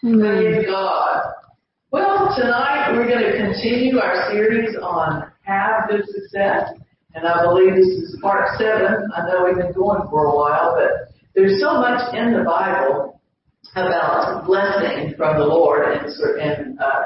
[0.00, 1.32] Praise God.
[1.90, 6.70] Well, tonight we're going to continue our series on Have Good Success.
[7.14, 9.10] And I believe this is part seven.
[9.16, 13.20] I know we've been going for a while, but there's so much in the Bible
[13.74, 15.82] about blessing from the Lord.
[15.88, 17.02] And, and uh,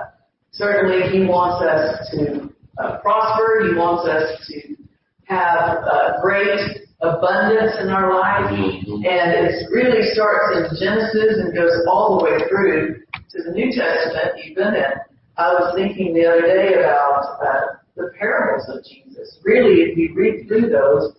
[0.50, 3.70] certainly He wants us to uh, prosper.
[3.70, 4.76] He wants us to
[5.24, 8.46] have uh, great abundance in our life.
[8.54, 9.02] Mm-hmm.
[9.02, 13.70] And it really starts in Genesis and goes all the way through to the New
[13.74, 14.78] Testament even.
[14.78, 15.02] And
[15.36, 19.38] I was thinking the other day about uh, the parables of Jesus.
[19.42, 21.18] Really, if you read through those,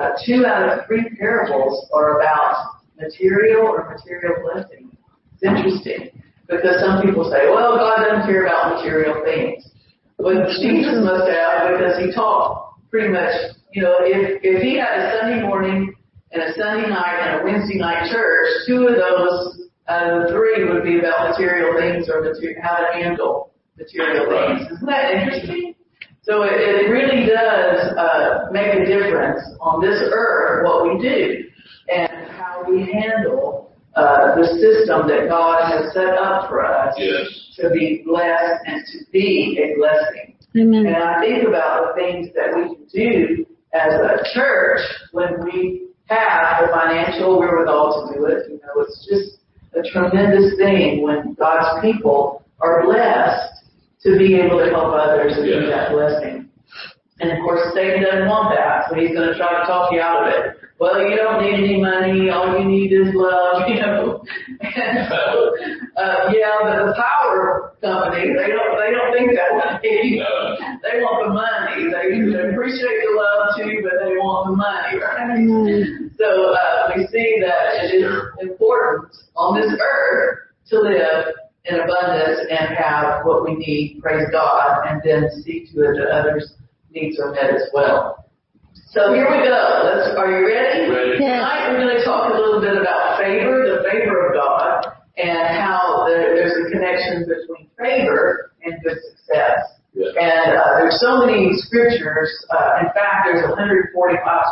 [0.00, 4.90] uh, two out of three parables are about material or material blessing.
[5.34, 9.66] It's interesting because some people say, well, God doesn't care about material things.
[10.18, 13.34] But Jesus must have because he taught pretty much
[13.74, 15.92] you know, if, if he had a Sunday morning
[16.30, 20.84] and a Sunday night and a Wednesday night church, two of those uh, three would
[20.84, 24.70] be about material things or material, how to handle material things.
[24.70, 25.74] Isn't that interesting?
[26.22, 31.50] So it, it really does uh, make a difference on this earth what we do
[31.90, 37.58] and how we handle uh, the system that God has set up for us yes.
[37.58, 40.36] to be blessed and to be a blessing.
[40.56, 40.86] Amen.
[40.86, 44.80] And I think about the things that we can do as a church
[45.12, 48.48] when we have the financial wherewithal to do it.
[48.48, 49.38] You know, it's just
[49.74, 53.66] a tremendous thing when God's people are blessed
[54.02, 56.48] to be able to help others and be that blessing.
[57.20, 60.00] And of course, Satan doesn't want that, so he's going to try to talk you
[60.00, 60.56] out of it.
[60.78, 62.30] Well, you don't need any money.
[62.30, 64.24] All you need is love, you know.
[64.60, 65.54] And so,
[65.96, 70.20] uh, yeah, but the power company, they don't, they don't think that way.
[70.84, 71.88] They want the money.
[71.88, 76.10] They, they appreciate the love too, but they want the money, right?
[76.18, 80.38] So, uh, we see that it is important on this earth
[80.68, 85.80] to live in abundance and have what we need, praise God, and then see to
[85.88, 86.52] it that others'
[86.90, 88.23] needs are met as well.
[88.74, 89.86] So here we go.
[89.86, 90.90] Let's, are you ready?
[90.90, 91.18] Ready.
[91.18, 95.46] Tonight we're going to talk a little bit about favor, the favor of God, and
[95.62, 99.78] how there, there's a connection between favor and good success.
[99.94, 100.10] Yeah.
[100.18, 102.34] And uh, there's so many scriptures.
[102.50, 103.94] Uh, in fact, there's 145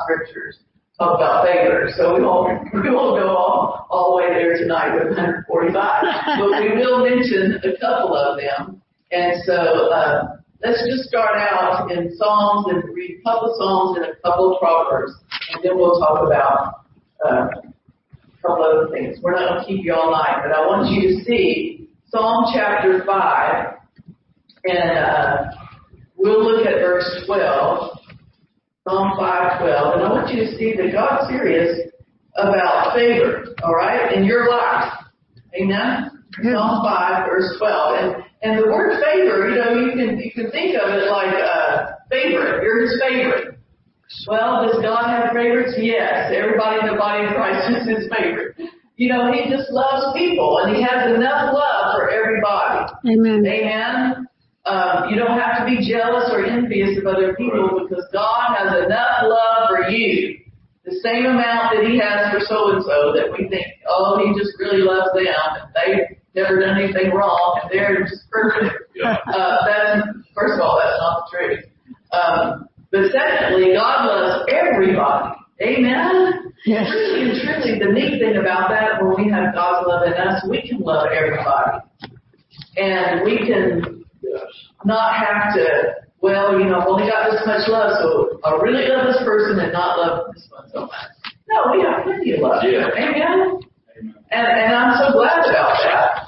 [0.07, 0.59] scriptures
[0.99, 1.91] talk about favor.
[1.97, 5.51] So we won't we won't go all, all the way there tonight with 145,
[6.39, 8.83] but we will mention a couple of them.
[9.11, 9.91] And so.
[9.91, 14.59] Uh, Let's just start out in Psalms and read a couple Psalms and a couple
[14.61, 15.13] Proverbs,
[15.55, 16.85] and then we'll talk about
[17.27, 19.19] uh, a couple other things.
[19.21, 22.45] We're not going to keep you all night, but I want you to see Psalm
[22.55, 23.75] chapter 5,
[24.67, 25.45] and uh,
[26.17, 27.99] we'll look at verse 12,
[28.87, 31.91] Psalm 5, 12, and I want you to see that God's serious
[32.37, 34.93] about favor, all right, in your life.
[35.61, 36.12] Amen?
[36.41, 37.99] Psalm 5, verse 12.
[37.99, 41.33] And and the word favor, you know, you can you can think of it like
[41.33, 42.63] a favorite.
[42.63, 43.59] You're his favorite.
[44.27, 45.75] Well, does God have favorites?
[45.79, 46.35] Yes.
[46.35, 48.57] Everybody in the body of Christ is his favorite.
[48.97, 52.93] You know, he just loves people and he has enough love for everybody.
[53.09, 53.47] Amen.
[53.47, 54.27] Amen.
[54.65, 58.85] Um, you don't have to be jealous or envious of other people because God has
[58.85, 60.39] enough love for you.
[60.85, 64.39] The same amount that he has for so and so that we think, oh, he
[64.39, 68.75] just really loves them and they never done anything wrong, and they're just perfect.
[68.95, 69.17] Yeah.
[69.27, 71.65] Uh, that's, first of all, that's not the truth.
[72.13, 75.37] Um, but secondly, God loves everybody.
[75.63, 76.53] Amen?
[76.67, 76.91] Yes.
[76.91, 80.45] Really and truly, the neat thing about that, when we have God's love in us,
[80.49, 81.79] we can love everybody.
[82.77, 84.43] And we can Yes.
[84.85, 88.87] not have to, well, you know, I've only got this much love, so I really
[88.89, 91.11] love this person and not love this one so much.
[91.51, 92.63] No, we have plenty of love.
[92.65, 92.89] Yeah.
[92.97, 93.59] Amen?
[94.31, 96.22] And, and I'm so glad about that,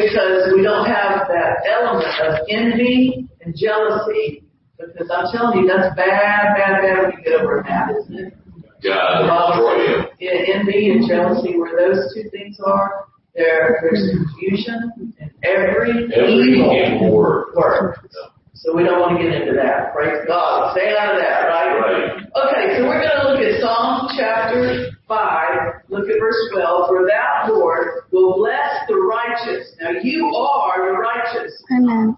[0.00, 4.44] because we don't have that element of envy and jealousy,
[4.78, 8.34] because I'm telling you, that's bad, bad, bad when you get over that, isn't it?
[8.82, 9.96] God destroy you.
[10.20, 16.56] Yeah, envy and jealousy, where those two things are, there, there's confusion in every, Every
[16.56, 17.52] evil evil word.
[17.54, 17.96] word.
[18.54, 19.92] So we don't want to get into that.
[19.94, 20.76] Praise God.
[20.76, 21.72] Stay out of that, right?
[21.80, 22.10] Right.
[22.28, 25.90] Okay, so we're going to look at Psalm chapter 5.
[25.90, 26.86] Look at verse 12.
[26.86, 29.74] For that Lord will bless the righteous.
[29.82, 31.52] Now you are the righteous.
[31.74, 32.16] Amen.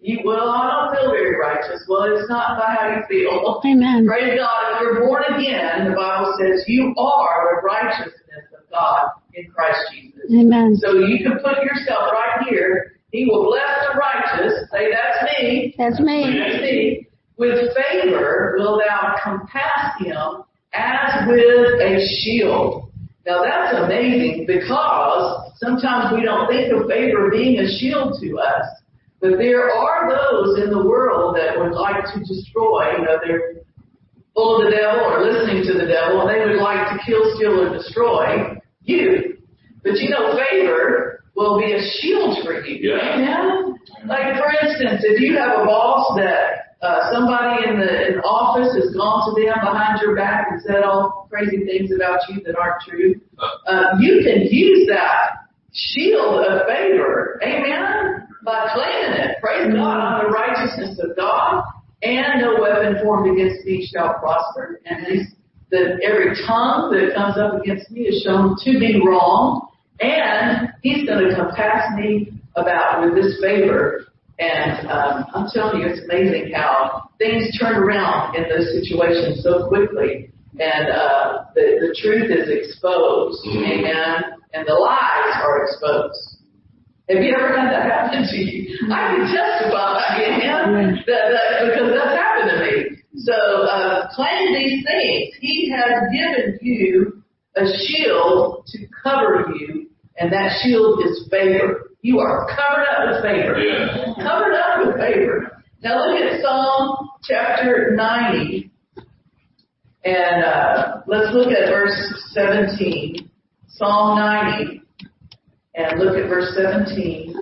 [0.00, 1.82] You, well, I don't feel very righteous.
[1.88, 3.60] Well, it's not by how you feel.
[3.64, 4.06] Amen.
[4.06, 4.76] Praise God.
[4.76, 9.80] If you're born again, the Bible says you are the righteousness of God in Christ
[9.90, 10.30] Jesus.
[10.30, 10.76] Amen.
[10.76, 13.00] So you can put yourself right here.
[13.10, 14.68] He will bless the righteous.
[14.70, 15.74] Say, that's me.
[15.78, 16.38] That's me.
[16.38, 17.08] That's me.
[17.38, 20.45] With favor will thou compass him
[20.76, 22.90] as with a shield.
[23.26, 28.66] Now that's amazing because sometimes we don't think of favor being a shield to us.
[29.20, 33.64] But there are those in the world that would like to destroy, you know, they're
[34.34, 37.24] full of the devil or listening to the devil and they would like to kill,
[37.34, 39.38] steal, or destroy you.
[39.82, 42.92] But you know, favor will be a shield for you.
[42.92, 43.14] Yeah.
[43.14, 43.74] Amen?
[44.06, 48.22] Like for instance, if you have a boss that uh, somebody in the in the
[48.22, 52.42] office has gone to them behind your back and said all crazy things about you
[52.44, 53.14] that aren't true,
[53.66, 59.36] uh, you can use that shield of favor, amen, by claiming it.
[59.40, 61.64] Praise God on the righteousness of God,
[62.02, 64.80] and no weapon formed against me shall prosper.
[64.86, 65.26] And these,
[65.70, 69.68] that every tongue that comes up against me is shown to be wrong,
[70.00, 74.05] and He's going to compass me about with this favor.
[74.38, 79.66] And um, I'm telling you, it's amazing how things turn around in those situations so
[79.68, 80.30] quickly,
[80.60, 83.64] and uh, the the truth is exposed, Mhm.
[83.64, 86.36] amen, and the lies are exposed.
[87.08, 88.76] Have you ever had that happen to you?
[88.92, 92.96] I can testify, amen, that, that, because that's happened to me.
[93.16, 95.34] So uh, claim these things.
[95.40, 97.22] He has given you
[97.56, 99.88] a shield to cover you,
[100.18, 101.85] and that shield is favor.
[102.02, 103.58] You are covered up with favor.
[103.58, 104.14] Yeah.
[104.16, 105.62] Covered up with favor.
[105.82, 108.70] Now look at Psalm chapter 90.
[110.04, 111.96] And uh, let's look at verse
[112.32, 113.28] 17.
[113.68, 114.82] Psalm 90.
[115.74, 117.34] And look at verse 17.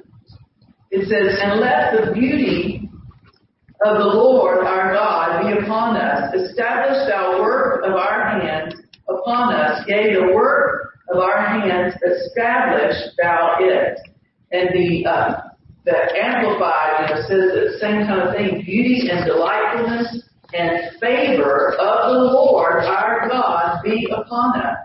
[0.90, 2.88] It says, And let the beauty
[3.84, 6.32] of the Lord our God be upon us.
[6.34, 8.74] Establish thou work of our hands
[9.08, 9.84] upon us.
[9.86, 13.98] Yea, the work of our hands, establish thou it.
[14.54, 15.50] And the, uh,
[15.84, 21.74] the Amplified, you know, says the same kind of thing, beauty and delightfulness and favor
[21.74, 24.78] of the Lord our God be upon us.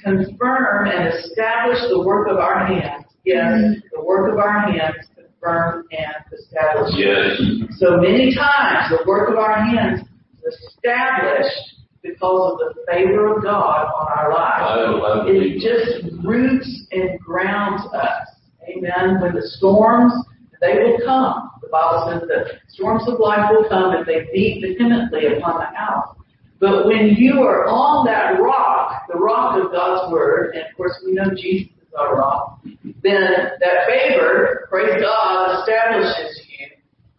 [0.00, 3.04] Confirm and establish the work of our hands.
[3.24, 6.94] Yes, the work of our hands confirm and establish.
[6.94, 7.40] Yes.
[7.78, 10.02] So many times the work of our hands
[10.46, 15.26] is established because of the favor of God on our I, lives.
[15.26, 18.33] I It just roots and grounds us.
[18.68, 19.20] Amen.
[19.20, 20.12] When the storms,
[20.60, 21.50] they will come.
[21.62, 25.76] The Bible says that storms of life will come and they beat vehemently upon the
[25.76, 26.16] house.
[26.60, 30.92] But when you are on that rock, the rock of God's word, and of course
[31.04, 32.60] we know Jesus is our rock,
[33.02, 33.28] then
[33.60, 36.66] that favor, praise God, establishes you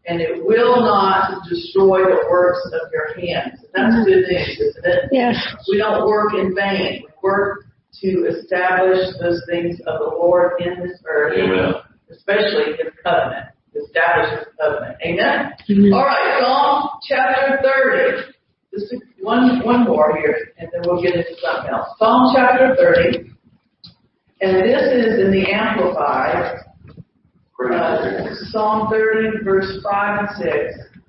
[0.07, 3.59] and it will not destroy the works of your hands.
[3.74, 4.03] That's mm-hmm.
[4.03, 5.09] good news, isn't it?
[5.12, 5.36] Yes.
[5.69, 7.03] We don't work in vain.
[7.03, 7.65] We work
[8.01, 11.74] to establish those things of the Lord in this earth, Amen.
[12.12, 13.47] especially His covenant.
[13.75, 14.97] Establish His covenant.
[15.06, 15.51] Amen.
[15.69, 15.94] Amen.
[15.94, 18.31] All right, Psalm chapter thirty.
[18.74, 21.88] Just one one more here, and then we'll get into something else.
[21.97, 23.31] Psalm chapter thirty,
[24.42, 26.59] and this is in the Amplified.
[27.57, 31.00] Uh, Psalm 30, verse 5 and 6.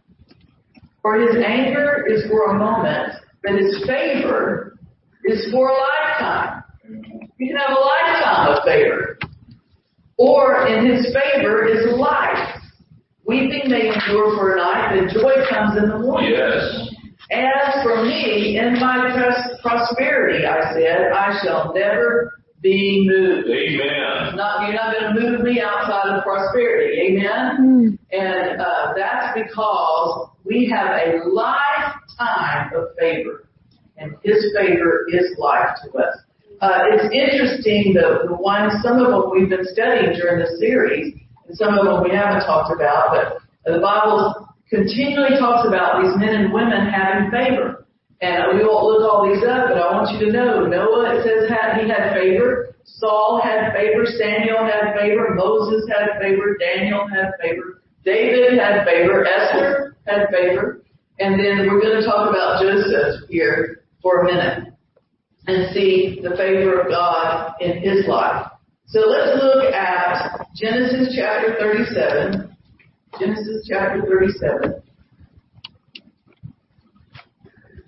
[1.02, 3.12] For his anger is for a moment,
[3.42, 4.78] but his favor
[5.24, 6.62] is for a lifetime.
[6.88, 9.18] You can have a lifetime of favor.
[10.18, 12.62] Or in his favor is life.
[13.24, 16.30] Weeping may endure for a night, but joy comes in the morning.
[16.32, 16.88] Yes.
[17.32, 23.48] As for me, in my pros- prosperity, I said, I shall never be moved.
[23.48, 24.36] Amen.
[24.36, 27.00] Not, you're not going to move me outside of prosperity.
[27.00, 27.58] Amen?
[27.60, 27.98] Mm.
[28.12, 33.48] And uh, that's because we have a lifetime of favor.
[33.96, 36.16] And His favor is life to us.
[36.60, 41.13] Uh, it's interesting, the, the ones, some of them we've been studying during the series,
[41.44, 46.17] and some of them we haven't talked about, but the Bible continually talks about these
[46.17, 47.84] men and women having favor.
[48.25, 51.29] And we won't look all these up, but I want you to know, Noah, it
[51.29, 52.72] says had, he had favor.
[52.84, 54.06] Saul had favor.
[54.06, 55.36] Samuel had favor.
[55.36, 56.56] Moses had favor.
[56.56, 57.82] Daniel had favor.
[58.05, 59.27] David had favor.
[59.27, 60.81] Esther had favor.
[61.19, 64.72] And then we're going to talk about Joseph here for a minute
[65.46, 68.50] and see the favor of God in his life.
[68.86, 72.56] So let's look at Genesis chapter 37.
[73.19, 74.82] Genesis chapter 37.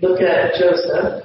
[0.00, 1.24] Look at Joseph.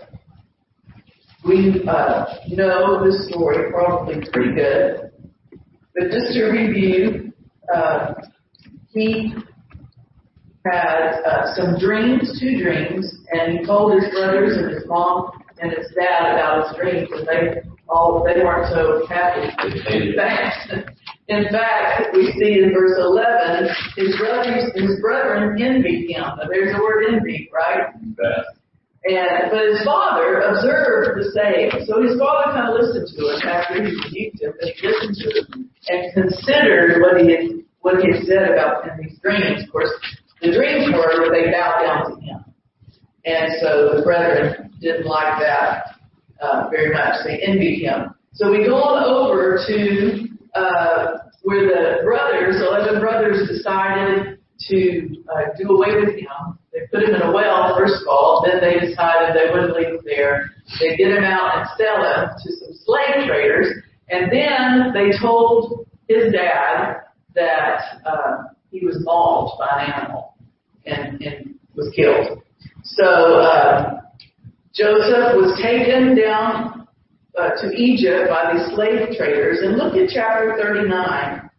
[1.45, 5.11] We uh, know the story probably pretty good,
[5.93, 7.33] but just to review,
[7.73, 8.13] uh,
[8.89, 9.33] he
[10.65, 15.31] had uh, some dreams, two dreams, and he told his brothers and his mom
[15.61, 19.47] and his dad about his dreams, and they all they weren't so happy.
[19.89, 20.73] In fact,
[21.27, 26.21] in fact, we see in verse 11, his brothers, his brethren envied him.
[26.21, 27.93] Now, there's the word envy, right?
[29.05, 31.85] And but his father observed the same.
[31.85, 35.15] So his father kind of listened to him after he rebuked him, but he listened
[35.19, 39.63] to him and considered what he had what he had said about in these dreams.
[39.63, 39.91] Of course,
[40.41, 42.39] the dreams were they bowed down to him.
[43.25, 45.95] And so the brethren didn't like that
[46.41, 47.23] uh, very much.
[47.25, 48.13] They envied him.
[48.33, 55.55] So we go on over to uh, where the brothers, 11 brothers, decided to uh,
[55.57, 56.59] do away with him.
[56.71, 58.45] They put him in a well, first of all.
[58.45, 60.49] Then they decided they wouldn't leave him there.
[60.79, 63.67] They get him out and sell him to some slave traders.
[64.09, 67.01] And then they told his dad
[67.35, 70.35] that uh, he was mauled by an animal
[70.85, 72.41] and, and was killed.
[72.83, 74.01] So uh,
[74.75, 76.87] Joseph was taken down
[77.37, 79.59] uh, to Egypt by these slave traders.
[79.61, 81.49] And look at chapter 39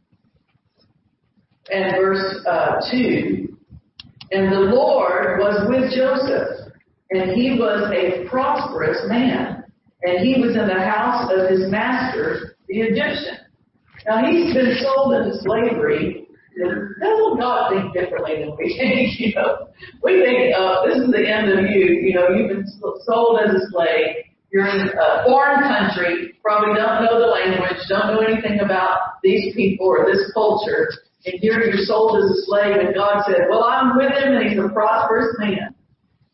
[1.70, 3.56] and verse uh, 2.
[4.32, 6.72] And the Lord was with Joseph,
[7.10, 9.64] and he was a prosperous man,
[10.02, 13.38] and he was in the house of his master, the Egyptian.
[14.06, 16.23] Now he's been sold into slavery.
[16.56, 19.10] Doesn't God think differently than we think?
[19.18, 19.68] You know,
[20.02, 22.02] we think, uh, this is the end of you.
[22.06, 22.66] You know, you've been
[23.04, 24.30] sold as a slave.
[24.50, 29.52] You're in a foreign country, probably don't know the language, don't know anything about these
[29.54, 30.88] people or this culture,
[31.26, 34.48] and here you're sold as a slave, and God said, well, I'm with him, and
[34.48, 35.74] he's a prosperous man.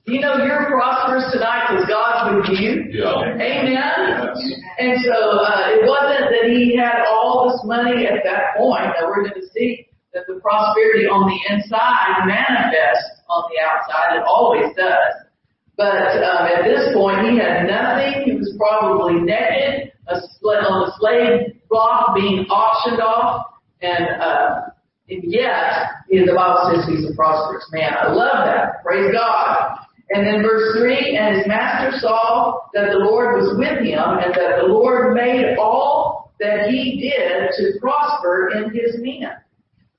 [0.06, 2.90] You know you're prosperous tonight because God's with you.
[2.90, 3.40] Yeah.
[3.40, 4.34] Amen.
[4.78, 8.90] And so uh, it wasn't that he had all this money at that point.
[8.98, 14.19] That we're going to see that the prosperity on the inside manifests on the outside.
[14.19, 15.31] It always does.
[15.76, 18.25] But um, at this point, he had nothing.
[18.26, 23.47] He was probably naked, a split on the slave block, being auctioned off,
[23.81, 24.76] and uh,
[25.09, 27.95] and yet you know, the Bible says he's a prosperous man.
[27.97, 28.83] I love that.
[28.85, 29.79] Praise God.
[30.11, 34.35] And then verse 3, and his master saw that the Lord was with him and
[34.35, 39.38] that the Lord made all that he did to prosper in his hand.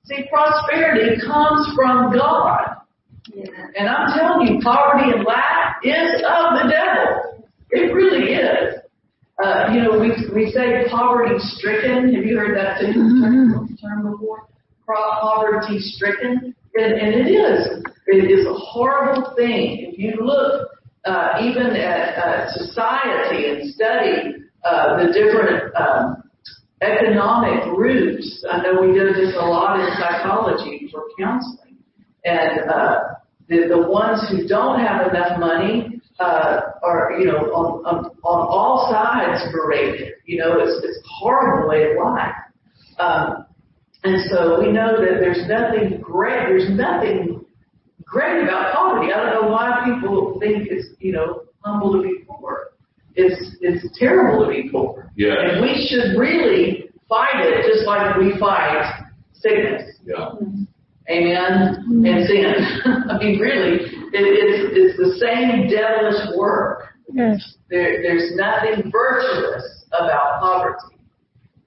[0.04, 2.76] See, prosperity comes from God.
[3.76, 7.46] And I'm telling you, poverty and lack is of the devil.
[7.70, 8.74] It really is.
[9.42, 12.14] Uh, you know, we we say poverty stricken.
[12.14, 14.48] Have you heard that term, term before?
[14.86, 17.82] Poverty stricken, and, and it is.
[18.06, 19.92] It is a horrible thing.
[19.92, 20.68] If you look
[21.04, 26.21] uh, even at uh, society and study uh, the different um,
[26.82, 28.44] economic roots.
[28.50, 31.78] I know we do this a lot in psychology for counseling,
[32.24, 32.98] and uh,
[33.48, 38.48] the the ones who don't have enough money uh, are you know on, on on
[38.48, 40.14] all sides berated.
[40.26, 42.34] You know, it's it's horrible way of life.
[42.98, 43.46] Um,
[44.04, 46.48] and so we know that there's nothing great.
[46.48, 47.44] There's nothing
[48.04, 49.12] great about poverty.
[49.12, 52.21] I don't know why people think it's you know humble to be.
[53.14, 55.10] It's it's terrible to be poor.
[55.16, 55.34] Yeah.
[55.38, 59.98] And we should really fight it just like we fight sickness.
[60.04, 60.30] Yeah.
[61.10, 61.84] Amen.
[61.88, 62.06] Mm-hmm.
[62.06, 62.54] And sin.
[63.10, 66.94] I mean, really, it, it's it's the same devilish work.
[67.12, 67.56] Yes.
[67.68, 70.96] There, there's nothing virtuous about poverty.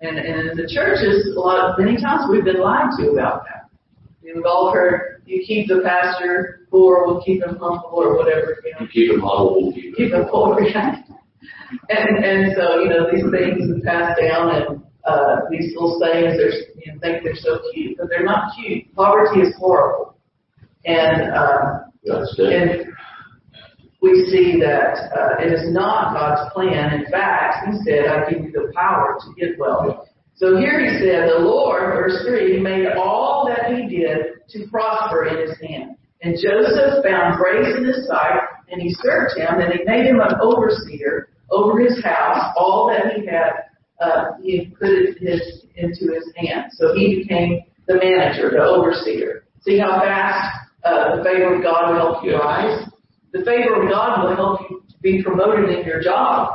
[0.02, 3.44] And, and in the churches, a lot of, many times we've been lied to about
[3.46, 3.70] that.
[4.24, 8.72] We've all heard, you keep the pastor poor, we'll keep him humble, or whatever, you
[8.74, 8.78] know.
[8.82, 10.22] You keep him humble, we'll keep Keep him.
[10.24, 10.96] him poor, yeah.
[11.90, 16.38] And, and so, you know, these things are passed down and, uh, these little sayings,
[16.38, 16.52] they're,
[16.84, 18.94] you know, think they're so cute, but they're not cute.
[18.96, 20.18] Poverty is horrible.
[20.86, 22.54] And, uh, That's it.
[22.54, 22.94] and
[24.02, 26.94] we see that uh, it is not God's plan.
[26.94, 31.00] In fact, He said, "I give you the power to get wealth." So here He
[31.00, 35.96] said, "The Lord, verse three, made all that He did to prosper in His hand."
[36.22, 38.42] And Joseph found grace in His sight,
[38.72, 42.54] and He served him, and He made him an overseer over his house.
[42.58, 43.52] All that he had,
[44.00, 46.72] uh, He put it his, into His hand.
[46.74, 49.46] So he became the manager, the overseer.
[49.62, 52.88] See how fast uh, the favor of God will help you rise.
[53.34, 56.50] The favor of God will help you to be promoted in your job.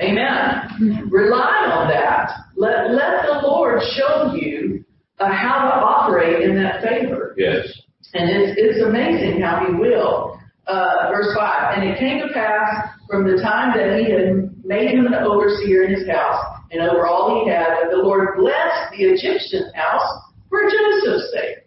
[0.00, 1.08] Amen.
[1.10, 2.30] Rely on that.
[2.56, 4.84] Let, let the Lord show you
[5.18, 7.34] uh, how to operate in that favor.
[7.36, 7.66] Yes.
[8.14, 10.40] And it's, it's amazing how he will.
[10.66, 11.78] Uh, verse 5.
[11.78, 15.82] And it came to pass from the time that he had made him an overseer
[15.84, 20.06] in his house and over all he had, that the Lord blessed the Egyptian house
[20.48, 21.66] for Joseph's sake.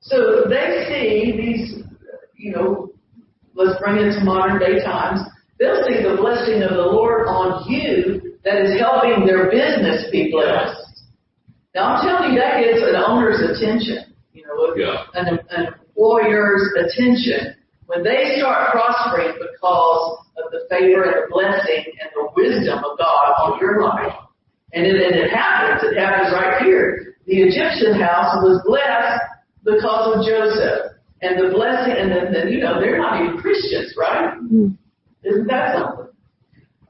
[0.00, 1.82] So they see these,
[2.36, 2.92] you know,
[3.54, 5.20] let's bring it to modern day times.
[5.58, 10.30] They'll see the blessing of the Lord on you that is helping their business be
[10.30, 10.76] blessed.
[11.74, 15.04] Now I'm telling you that gets an owner's attention, you know, Yeah.
[15.14, 17.56] an, an employer's attention
[17.88, 22.98] when they start prospering because of the favor and the blessing and the wisdom of
[23.00, 24.12] God on your life,
[24.74, 27.16] and it, and it happens, it happens right here.
[27.24, 29.24] The Egyptian house was blessed
[29.64, 31.00] because of Joseph.
[31.22, 34.36] And the blessing, and then, then you know, they're not even Christians, right?
[35.24, 36.14] Isn't that something?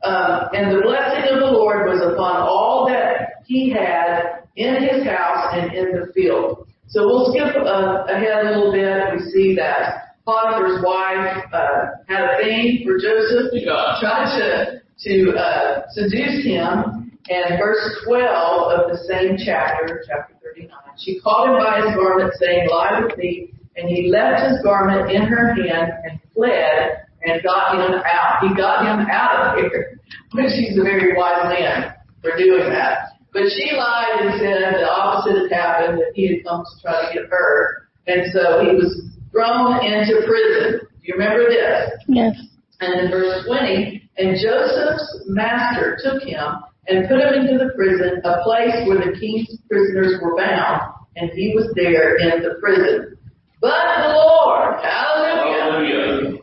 [0.02, 5.06] Uh, and the blessing of the Lord was upon all that he had in his
[5.06, 6.66] house and in the field.
[6.88, 9.14] So we'll skip uh, ahead a little bit.
[9.14, 13.96] We see that Potiphar's wife uh, had a thing for Joseph, Yeah.
[13.98, 17.16] tried to to uh, seduce him.
[17.30, 22.32] And verse 12 of the same chapter, chapter 39, she caught him by his garment,
[22.34, 27.42] saying, "Lie with me." And he left his garment in her hand and fled and
[27.42, 28.42] got him out.
[28.42, 30.00] He got him out of here,
[30.32, 33.16] which he's a very wise man for doing that.
[33.32, 37.06] But she lied and said the opposite had happened, that he had come to try
[37.06, 37.88] to get her.
[38.08, 40.80] And so he was thrown into prison.
[40.80, 41.90] Do you remember this?
[42.08, 42.36] Yes.
[42.80, 48.20] And in verse 20, and Joseph's master took him and put him into the prison,
[48.24, 50.82] a place where the king's prisoners were bound,
[51.16, 53.16] and he was there in the prison.
[53.60, 56.38] But the Lord, hallelujah, Hallelujah.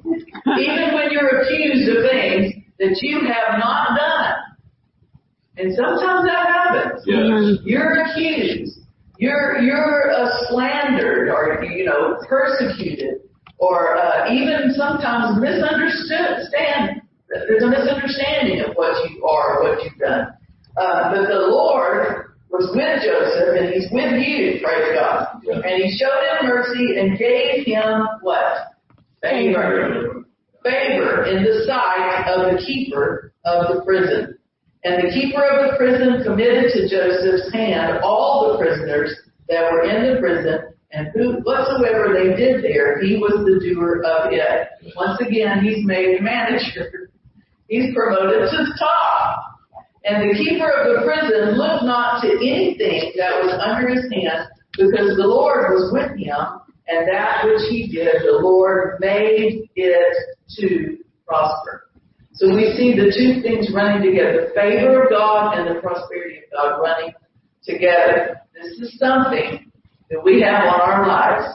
[0.60, 4.34] even when you're accused of things that you have not done.
[5.58, 7.02] And sometimes that happens.
[7.06, 7.60] Yes.
[7.64, 8.80] You're accused.
[9.18, 13.22] You're you're uh, slandered, or you know, persecuted,
[13.58, 16.48] or uh, even sometimes misunderstood.
[16.50, 20.28] Stand there's a misunderstanding of what you are, what you've done.
[20.78, 24.60] Uh, but the Lord was with Joseph, and He's with you.
[24.64, 25.42] Praise God.
[25.44, 25.56] Yeah.
[25.56, 28.74] And He showed him mercy and gave him what?
[29.22, 30.26] Favor
[30.66, 34.35] favor in the sight of the keeper of the prison.
[34.86, 39.18] And the keeper of the prison committed to Joseph's hand all the prisoners
[39.50, 44.04] that were in the prison, and who whatsoever they did there, he was the doer
[44.06, 44.70] of it.
[44.96, 47.10] Once again, he's made manager.
[47.68, 49.58] He's promoted to the top.
[50.04, 54.50] And the keeper of the prison looked not to anything that was under his hand,
[54.78, 60.18] because the Lord was with him, and that which he did, the Lord made it
[60.60, 61.85] to prosper.
[62.36, 66.40] So we see the two things running together, the favor of God and the prosperity
[66.40, 67.14] of God running
[67.64, 68.42] together.
[68.54, 69.72] This is something
[70.10, 71.48] that we have on our lives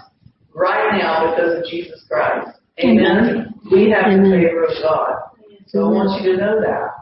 [0.54, 2.58] right now because of Jesus Christ.
[2.80, 3.54] Amen.
[3.70, 5.14] We have the favor of God.
[5.68, 7.00] So I want you to know that.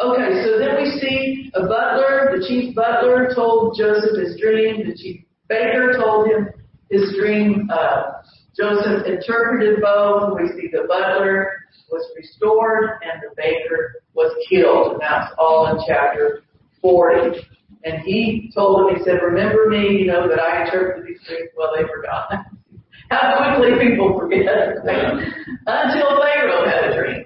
[0.00, 4.96] Okay, so then we see a butler, the chief butler told Joseph his dream, the
[4.96, 6.48] chief baker told him
[6.90, 8.19] his dream, uh,
[8.56, 10.38] Joseph interpreted both.
[10.38, 14.92] We see the butler was restored and the baker was killed.
[14.92, 16.42] And that's all in chapter
[16.80, 17.40] 40.
[17.84, 21.50] And he told him, he said, remember me, you know, that I interpreted these dreams.
[21.56, 22.30] Well, they forgot.
[23.10, 24.46] How quickly people forget.
[25.66, 27.24] Until Pharaoh had a dream.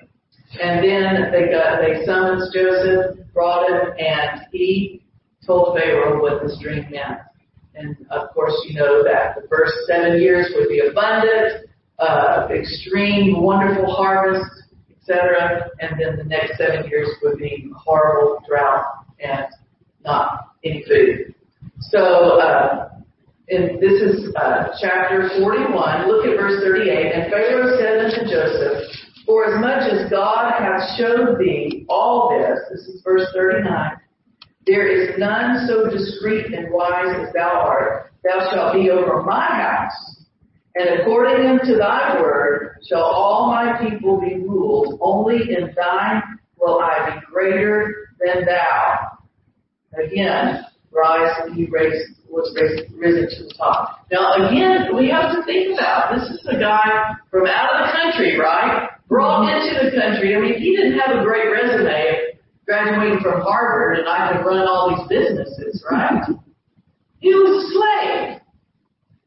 [0.61, 5.03] And then they got, they summoned Joseph, brought him, and he
[5.45, 7.19] told Pharaoh what this dream meant.
[7.77, 13.41] And of course, you know that the first seven years would be abundant, uh, extreme,
[13.43, 14.51] wonderful harvest,
[14.91, 15.71] etc.
[15.81, 18.85] And then the next seven years would be horrible drought
[19.21, 19.47] and
[20.05, 21.35] not any food.
[21.81, 22.91] So, uh,
[23.49, 26.09] this is uh, chapter 41.
[26.09, 27.13] Look at verse 38.
[27.13, 28.89] And Pharaoh said unto Joseph,
[29.27, 33.97] For as much as God hath showed thee all this, this is verse 39,
[34.67, 38.13] there is none so discreet and wise as thou art.
[38.25, 40.25] Thou shalt be over my house.
[40.75, 44.99] And according unto thy word shall all my people be ruled.
[45.01, 46.23] Only in thine
[46.59, 49.19] will I be greater than thou.
[50.03, 54.07] Again, rise and he raised, was raised, risen to the top.
[54.11, 57.93] Now again, we have to think about, this is a guy from out of the
[57.93, 58.89] country, right?
[59.09, 60.35] Brought into the country.
[60.35, 62.24] I mean, he didn't have a great resume
[62.67, 66.23] graduating from Harvard and I could run all these businesses, right?
[67.21, 68.41] He was a slave.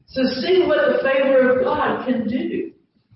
[0.08, 2.72] So see what the favor of God can do.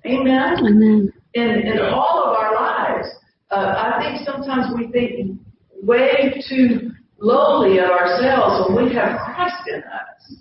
[0.06, 0.58] Amen?
[0.60, 1.14] Amen.
[1.34, 3.08] in, in all of our lives.
[3.50, 5.40] Uh, I think sometimes we think
[5.82, 10.38] way too lowly of ourselves when we have Christ in us.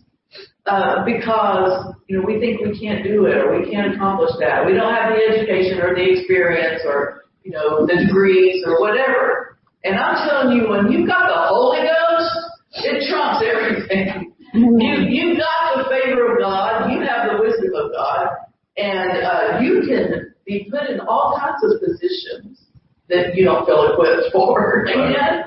[0.66, 4.64] Uh, because, you know, we think we can't do it or we can't accomplish that.
[4.64, 9.49] We don't have the education or the experience or, you know, the degrees or whatever.
[9.84, 14.34] And I'm telling you, when you've got the Holy Ghost, it trumps everything.
[14.52, 18.28] You, you've got the favor of God, you have the wisdom of God,
[18.76, 22.60] and uh, you can be put in all kinds of positions
[23.08, 24.86] that you don't feel equipped for.
[24.92, 25.44] Amen?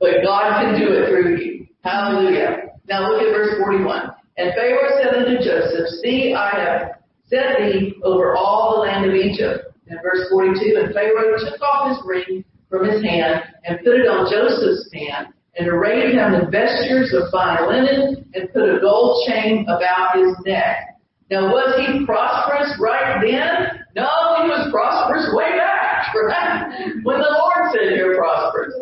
[0.00, 1.66] But God can do it through you.
[1.82, 2.72] Hallelujah.
[2.88, 4.10] Now look at verse 41.
[4.38, 9.14] And Pharaoh said unto Joseph, See, I have set thee over all the land of
[9.14, 9.72] Egypt.
[9.86, 14.06] In verse 42, and Pharaoh took off his ring from his hand and put it
[14.08, 19.26] on Joseph's hand and arrayed him in vestures of fine linen and put a gold
[19.28, 20.98] chain about his neck.
[21.30, 23.80] Now was he prosperous right then?
[23.96, 24.06] No,
[24.42, 26.92] he was prosperous way back, right?
[27.02, 28.74] When the Lord said you're prosperous.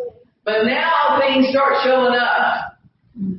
[0.43, 2.77] But now things start showing up,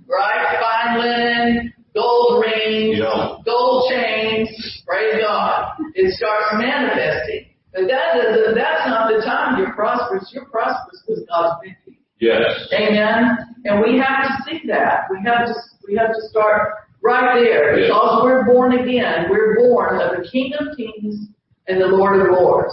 [0.08, 0.58] right?
[0.60, 3.36] Fine linen, gold rings, Yeah.
[3.44, 5.72] gold chains, praise God.
[5.94, 7.46] It starts manifesting.
[7.76, 10.30] But that that's not the time you're prosperous.
[10.32, 11.94] You're prosperous because God's with you.
[12.18, 12.68] Yes.
[12.72, 13.36] Amen.
[13.66, 15.04] And we have to see that.
[15.10, 15.52] We have to
[15.86, 17.88] we have to start right there Yeah.
[17.88, 19.26] because we're born again.
[19.28, 21.28] We're born of the King of Kings
[21.68, 22.72] and the Lord of Lords.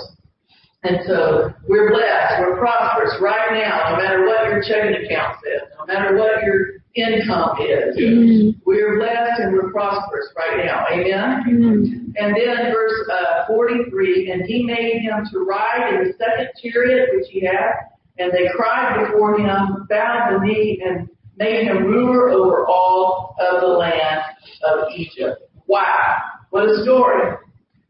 [0.84, 2.42] And so we're blessed.
[2.42, 6.84] We're prosperous right now, no matter what your checking account says, no matter what your
[6.96, 7.96] income is.
[7.96, 8.56] Yes.
[8.66, 10.86] We're blessed and we're prosperous right now.
[10.92, 11.44] Amen.
[11.48, 12.14] Amen.
[12.18, 17.10] And then verse uh, 43, and he made him to ride in the second chariot
[17.14, 17.72] which he had,
[18.20, 23.62] and they cried before him, bowed the knee, and made him ruler over all of
[23.62, 24.22] the land
[24.68, 25.42] of Egypt.
[25.66, 26.18] Wow,
[26.52, 27.38] what a story!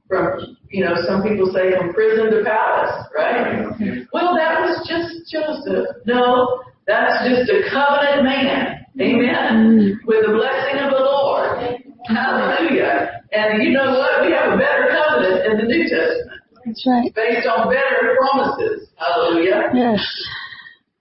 [0.08, 3.72] From you know, some people say from prison to palace, right?
[4.12, 6.04] Well, that was just Joseph.
[6.06, 8.84] No, that's just a covenant man.
[9.00, 9.96] Amen.
[10.04, 11.80] With the blessing of the Lord.
[12.04, 13.24] Hallelujah.
[13.32, 14.28] And you know what?
[14.28, 17.16] We have a better covenant in the New Testament That's right.
[17.16, 18.92] based on better promises.
[19.00, 19.72] Hallelujah.
[19.74, 20.04] Yes.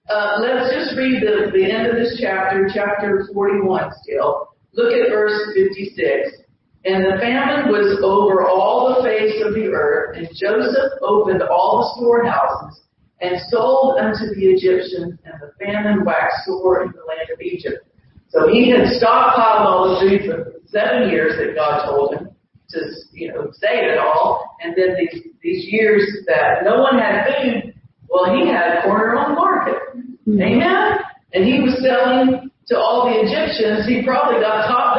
[0.08, 4.46] Uh, let's just read the, the end of this chapter, chapter 41 still.
[4.74, 6.38] Look at verse 56.
[6.84, 11.78] And the famine was over all the face of the earth, and Joseph opened all
[11.78, 12.82] the storehouses
[13.20, 17.86] and sold unto the Egyptians, and the famine waxed sore in the land of Egypt.
[18.28, 22.30] So he had stockpiled all the food for seven years that God told him
[22.70, 22.78] to,
[23.12, 27.74] you know, save it all, and then these these years that no one had food,
[28.08, 29.78] well, he had a corner on the market.
[30.24, 30.42] Hmm.
[30.42, 30.98] Amen.
[31.32, 33.86] And he was selling to all the Egyptians.
[33.86, 34.91] He probably got top.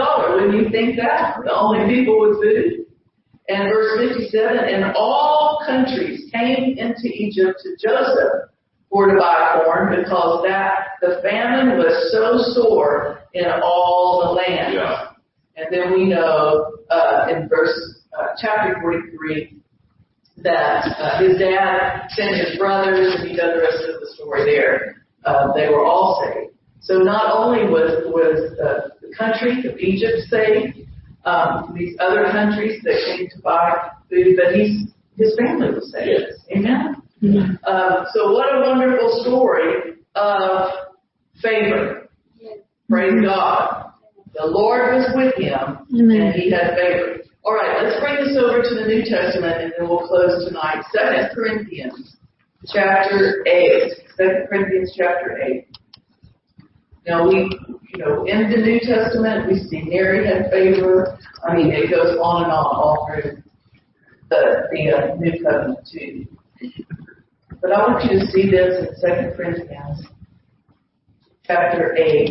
[0.44, 1.38] Wouldn't you think that?
[1.44, 2.86] The only people with food.
[3.48, 8.50] And verse 57, and all countries came into Egypt to Joseph
[8.90, 14.74] for to buy corn because that the famine was so sore in all the land.
[14.74, 15.10] Yeah.
[15.56, 19.58] And then we know uh, in verse uh, chapter 43
[20.38, 24.46] that uh, his dad sent his brothers, and he does the rest of the story
[24.46, 25.06] there.
[25.24, 26.54] Uh, they were all saved.
[26.84, 30.88] So not only was was uh, the country of Egypt saved,
[31.26, 36.34] um, these other countries that came to buy food, but he's his family was saved.
[36.56, 37.02] Amen.
[37.66, 40.70] Uh, so what a wonderful story of
[41.42, 42.10] favor.
[42.90, 43.94] Praise God.
[44.34, 46.22] The Lord was with him Amen.
[46.22, 47.24] and he had favor.
[47.46, 50.84] All right, let's bring this over to the New Testament and then we'll close tonight.
[50.92, 52.18] Second Corinthians
[52.68, 53.92] chapter 8.
[54.18, 55.68] Second Corinthians chapter 8.
[57.06, 57.50] Now we,
[57.94, 61.18] you know, in the New Testament we see Mary had favor.
[61.48, 63.44] I mean, it goes on and on all through
[64.30, 66.26] the, the uh, New Covenant too.
[67.62, 70.06] But I want you to see this in Second Corinthians
[71.46, 72.30] chapter 8.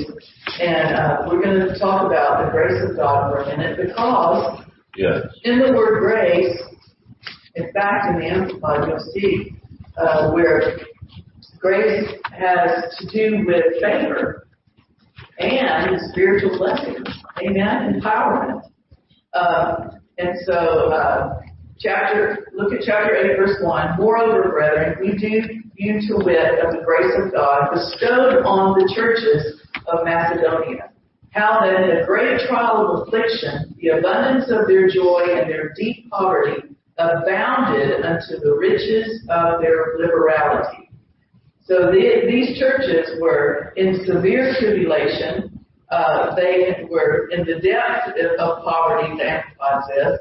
[0.60, 4.64] And uh, we're going to talk about the grace of God for a minute because
[4.96, 5.24] Yes.
[5.44, 6.58] in the word grace,
[7.54, 9.52] in fact, in the Amplified, you'll see
[9.96, 10.78] uh, where
[11.58, 14.41] grace has to do with favor
[15.42, 17.08] and spiritual blessings.
[17.40, 18.00] Amen.
[18.00, 18.62] Empowerment.
[19.34, 21.40] Uh, and so, uh,
[21.78, 23.96] chapter, look at chapter 8, verse 1.
[23.98, 28.92] Moreover, brethren, we do you to wit of the grace of God bestowed on the
[28.94, 30.90] churches of Macedonia.
[31.30, 35.72] How that in a great trial of affliction, the abundance of their joy and their
[35.74, 40.81] deep poverty abounded unto the riches of their liberality.
[41.64, 45.64] So the, these churches were in severe tribulation.
[45.90, 50.18] Uh, they were in the depth of poverty, the Amplified says,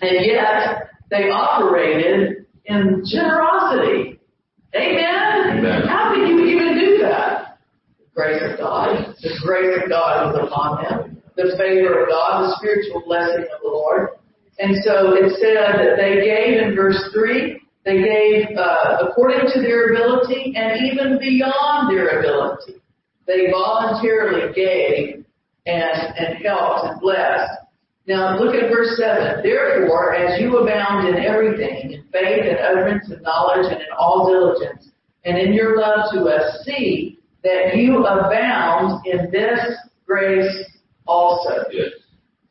[0.00, 4.20] and yet they operated in generosity.
[4.74, 5.58] Amen?
[5.58, 5.82] Amen.
[5.86, 7.58] How can you even do that?
[7.98, 9.14] The grace of God.
[9.22, 11.22] The grace of God was upon them.
[11.36, 14.10] The favor of God, the spiritual blessing of the Lord.
[14.58, 19.60] And so it said that they gave in verse 3, they gave uh, according to
[19.60, 22.80] their ability and even beyond their ability.
[23.26, 25.24] They voluntarily gave
[25.66, 27.52] and, and helped and blessed.
[28.06, 29.42] Now look at verse 7.
[29.42, 34.28] Therefore, as you abound in everything, in faith and utterance and knowledge and in all
[34.28, 34.90] diligence,
[35.24, 39.58] and in your love to us, see that you abound in this
[40.06, 40.64] grace
[41.06, 41.64] also.
[41.70, 41.88] Yes.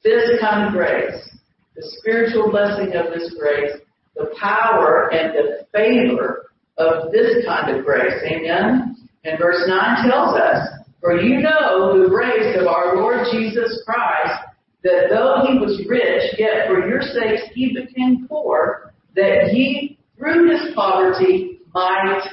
[0.04, 1.30] This kind of grace.
[1.76, 3.74] the spiritual blessing of this grace,
[4.16, 8.22] the power and the favor of this kind of grace.
[8.26, 9.08] Amen?
[9.24, 10.68] And verse 9 tells us,
[11.02, 14.44] For you know the grace of our Lord Jesus Christ,
[14.84, 20.52] that though he was rich, yet for your sakes he became poor, that ye through
[20.52, 22.28] his poverty might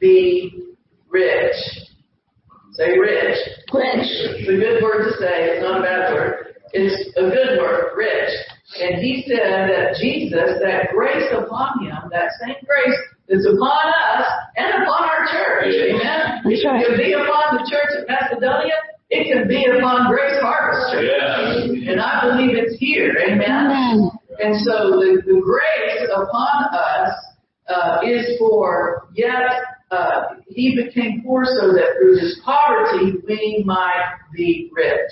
[0.00, 0.74] be
[1.08, 1.54] rich.
[2.72, 3.36] Say rich.
[3.72, 4.06] Rich.
[4.06, 5.50] It's a good word to say.
[5.50, 6.54] It's not a bad word.
[6.72, 8.30] It's a good word, rich.
[8.76, 14.26] And he said that Jesus, that grace upon him, that same grace that's upon us
[14.56, 15.72] and upon our church.
[15.72, 16.44] Amen.
[16.44, 16.80] That's right.
[16.80, 18.76] It can be upon the church of Macedonia.
[19.10, 21.08] It can be upon Grace Harvest Church.
[21.08, 21.92] Yeah.
[21.92, 23.16] And I believe it's here.
[23.16, 23.48] Amen.
[23.48, 24.10] Amen.
[24.38, 27.10] And so the, the grace upon us
[27.68, 34.12] uh, is for yet uh, he became poor so that through his poverty we might
[34.34, 35.10] be rich.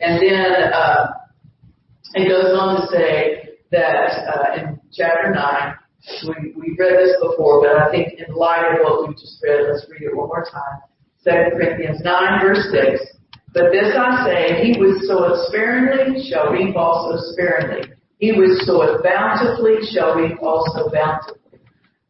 [0.00, 1.06] And then uh,
[2.16, 5.74] it goes on to say that uh, in chapter 9,
[6.28, 9.68] we, we read this before, but I think in light of what we just read,
[9.68, 10.80] let's read it one more time.
[11.24, 13.16] 2 Corinthians 9 verse 6.
[13.52, 17.92] But this I say, he was soweth sparingly, shall reap also sparingly.
[18.18, 21.60] He was soweth bountifully, shall reap also bountifully.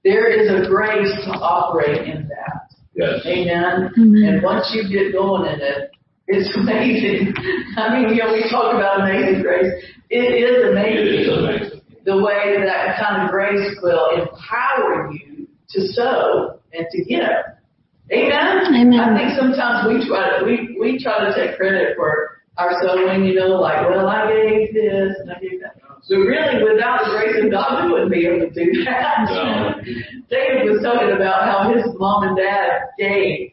[0.04, 2.70] There is a grace to operate in that.
[2.94, 3.26] Yes.
[3.26, 3.90] Amen.
[3.98, 4.22] Amen.
[4.24, 5.90] And once you get going in it,
[6.28, 7.34] it's amazing.
[7.76, 9.72] I mean, you know, we talk about amazing grace.
[10.10, 11.80] It is amazing It is amazing.
[12.04, 17.20] the way that kind of grace will empower you to sow and to give.
[18.12, 18.70] Amen?
[18.70, 19.00] Amen.
[19.00, 23.24] I think sometimes we try to, we, we try to take credit for our sowing,
[23.24, 25.74] you know, like, well, I gave this and I gave that.
[26.08, 29.26] But really, without the grace of God, we wouldn't be able to do that.
[29.26, 29.74] No.
[30.30, 33.52] David was talking about how his mom and dad gave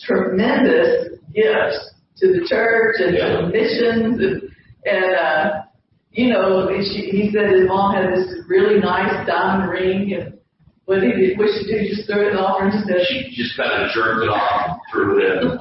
[0.00, 4.42] tremendous gifts to the church and to the missions and,
[4.84, 5.62] and uh,
[6.12, 10.38] you know, she, he said his mom had this really nice diamond ring and
[10.84, 11.78] what did he, what she do?
[11.94, 13.06] Just throw it in the offering instead.
[13.06, 15.56] She just kind of jerked it off and threw it in.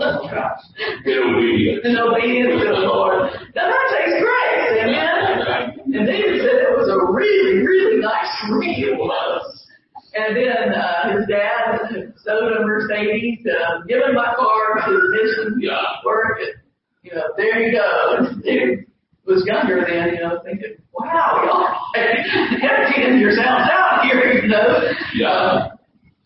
[1.05, 1.85] Get obedient.
[1.85, 3.29] in obedience to the Lord.
[3.53, 5.77] Now that takes grace, amen?
[5.93, 9.67] And David said it was a really, really nice ring it was.
[10.15, 15.59] And then uh, his dad sold a Mercedes, uh, given my car to the mission
[15.61, 15.79] Yeah.
[16.05, 16.39] work.
[16.39, 16.55] And,
[17.03, 18.15] you know, there you go.
[18.25, 18.85] And Dude
[19.25, 24.91] was younger then, you know, thinking, wow, y'all emptying yourselves out here, you know.
[25.15, 25.67] Yeah.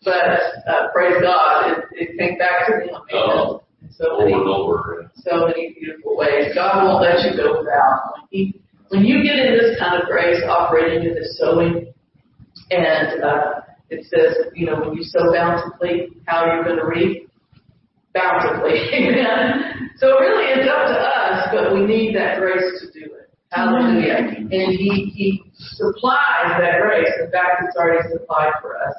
[0.04, 0.14] But
[0.68, 3.00] uh, praise God, it, it came back to them.
[3.12, 3.62] Oh.
[3.82, 5.10] In so Over many and over.
[5.16, 6.52] so many beautiful ways.
[6.54, 8.00] God won't let you go without.
[8.14, 11.92] When, he, when you get in this kind of grace, operating in this sowing,
[12.70, 13.60] and uh,
[13.90, 17.30] it says, you know, when you sow bountifully, how are you're going to reap
[18.14, 18.90] bountifully.
[18.92, 19.72] Amen.
[19.96, 23.32] So it really, it's up to us, but we need that grace to do it.
[23.48, 24.28] Hallelujah.
[24.36, 27.08] And He He supplies that grace.
[27.24, 28.92] In fact, it's already supplied for us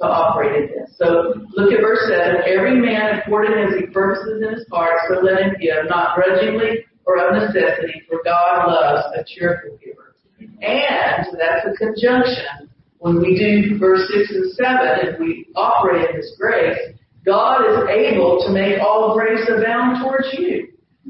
[0.00, 0.90] to operate in this.
[0.98, 2.42] So look at verse 7.
[2.50, 6.84] Every man according as he purposes in his heart, so let him give, not grudgingly
[7.04, 10.16] or of necessity, for God loves a cheerful giver.
[10.40, 12.69] And that's a conjunction.
[13.00, 16.78] When we do verse 6 and 7 and we operate in this grace,
[17.24, 20.68] God is able to make all grace abound towards you.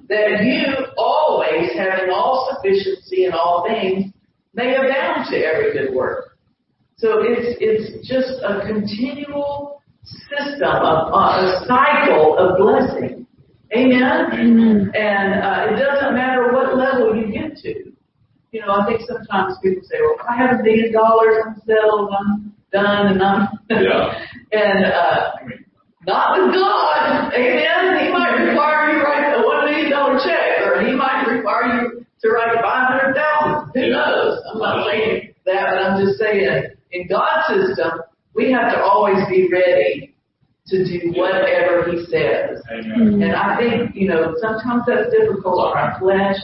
[0.09, 4.13] That you always, having all sufficiency in all things,
[4.55, 6.37] may abound to every good work.
[6.97, 13.27] So it's it's just a continual system, of, a cycle of blessing.
[13.77, 14.27] Amen.
[14.33, 14.93] Amen.
[14.95, 17.90] And uh, it doesn't matter what level you get to.
[18.53, 22.11] You know, I think sometimes people say, "Well, I have a million dollars, I'm settled,
[22.19, 24.27] I'm done, and I'm." Yeah.
[24.53, 25.31] and uh,
[26.07, 27.33] not with God.
[27.33, 28.05] Amen.
[28.05, 31.67] He might require you to write a one million dollar check, or he might require
[31.83, 33.71] you to write five hundred thousand.
[33.75, 33.95] Who Yeah.
[33.95, 34.39] knows?
[34.53, 38.01] I'm not saying that, but I'm just saying in God's system,
[38.35, 40.15] we have to always be ready
[40.67, 42.63] to do whatever He says.
[42.71, 43.23] Amen.
[43.23, 46.37] And I think, you know, sometimes that's difficult on our flesh,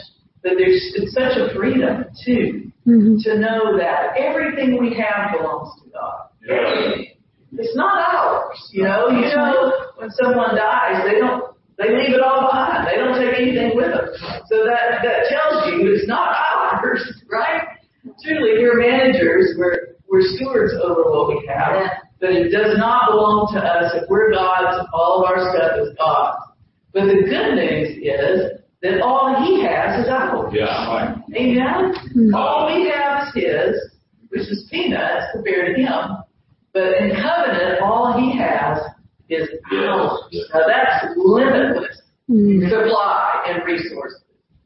[0.47, 3.21] but there's it's such a freedom too Mhm.
[3.25, 6.19] to know that everything we have belongs to God.
[6.49, 7.11] Everything.
[7.59, 9.09] It's not ours, you know.
[9.09, 11.43] You know, when someone dies, they don't
[11.79, 12.87] they leave it all behind.
[12.87, 14.07] They don't take anything with them.
[14.47, 17.63] So that that tells you it's not ours, right?
[18.23, 19.57] Truly, we're managers.
[19.59, 23.93] We're we're stewards over what we have, but it does not belong to us.
[23.97, 26.39] If we're God's, all of our stuff is God's.
[26.95, 30.53] But the good news is that all He has is ours.
[30.53, 31.14] Yeah.
[31.35, 31.94] Amen.
[32.14, 32.35] Mhm.
[32.35, 33.90] All we have is His,
[34.29, 36.16] which is peanuts compared to Him.
[36.72, 38.79] But in covenant, all He has
[39.29, 40.20] is Yes, ours.
[40.31, 40.46] yes.
[40.55, 42.68] Now that's limitless Mhm.
[42.68, 44.22] supply and resources.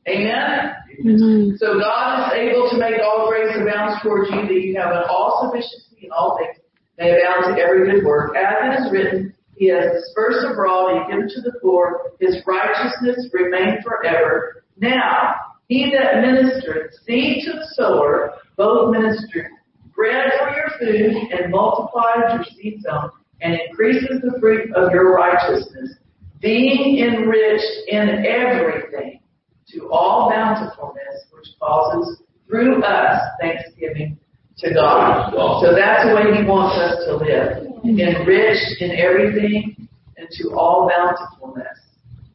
[0.08, 0.74] Amen?
[1.00, 1.56] Amen.
[1.58, 5.04] So God is able to make all grace abound towards you, that you have an
[5.08, 6.56] all sufficiency in all things,
[6.98, 8.34] may abound to every good work.
[8.36, 13.28] As it is written, He has dispersed abroad, and given to the poor, His righteousness
[13.30, 14.64] remain forever.
[14.78, 15.34] Now,
[15.68, 19.50] He that ministered seed to the sower, both ministered
[19.94, 23.10] bread for your food, and multiplies your seed sown,
[23.42, 25.94] and increases the fruit of your righteousness,
[26.40, 29.20] being enriched in everything
[29.68, 34.18] to all bountifulness, which causes through us thanksgiving
[34.60, 35.32] to God.
[35.62, 37.66] So that's the way He wants us to live.
[37.84, 41.78] Enriched in everything and to all bountifulness,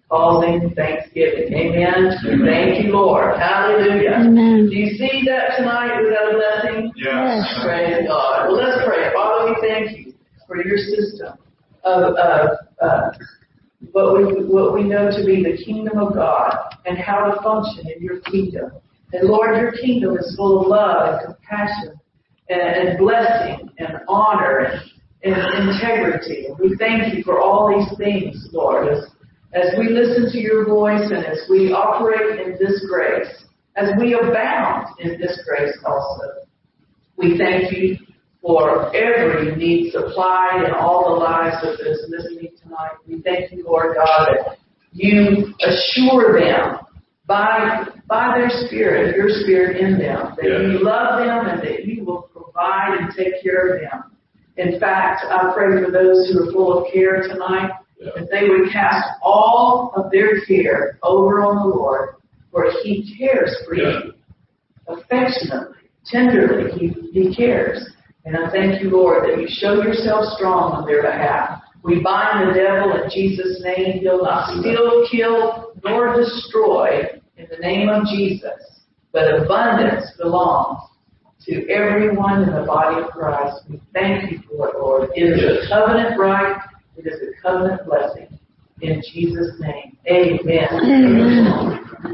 [0.09, 1.53] causing thanksgiving.
[1.53, 2.17] Amen.
[2.43, 3.37] Thank you, Lord.
[3.39, 4.25] Hallelujah.
[4.25, 4.67] Amen.
[4.69, 6.01] Do you see that tonight?
[6.01, 6.91] Was that a blessing?
[6.97, 7.45] Yes.
[7.63, 8.49] Praise God.
[8.49, 9.13] Well, let's pray.
[9.13, 10.13] Father, we thank you
[10.47, 11.37] for your system
[11.83, 12.49] of, of
[12.81, 13.11] uh,
[13.91, 17.85] what we what we know to be the kingdom of God and how to function
[17.95, 18.71] in your kingdom.
[19.13, 21.99] And Lord, your kingdom is full of love and compassion
[22.49, 24.81] and, blessing and honor
[25.23, 26.47] and, and integrity.
[26.47, 29.05] And we thank you for all these things, Lord, as,
[29.53, 34.13] as we listen to your voice and as we operate in this grace, as we
[34.13, 36.45] abound in this grace also.
[37.17, 37.97] We thank you
[38.41, 42.91] for every need supplied in all the lives of those listening tonight.
[43.07, 44.57] We thank you, Lord God, that
[44.91, 46.77] you assure them
[47.25, 50.59] by, by their spirit, your spirit in them, that Yeah.
[50.71, 52.24] you love them and that you will
[52.55, 54.11] provide and take care of them.
[54.57, 58.11] In fact, I pray for those who are full of care tonight, Yeah.
[58.15, 62.15] that they would cast all of their care over on the Lord,
[62.51, 63.89] for He cares for Yeah.
[64.03, 64.13] you
[64.87, 66.71] affectionately, tenderly.
[66.71, 67.89] He, he cares.
[68.25, 71.61] And I thank you, Lord, that you show yourself strong on their behalf.
[71.83, 73.99] We bind the devil in Jesus' name.
[73.99, 78.81] He'll not steal, kill, nor destroy in the name of Jesus.
[79.11, 80.79] But abundance belongs
[81.45, 83.63] to everyone in the body of Christ.
[83.69, 85.09] We thank you for it, Lord.
[85.15, 86.59] It is a covenant right.
[86.97, 88.27] It is a covenant blessing.
[88.81, 89.97] In Jesus' name.
[90.07, 90.67] Amen.
[90.71, 92.13] Amen.